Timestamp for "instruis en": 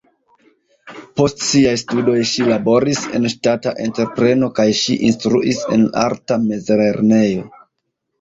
5.11-5.85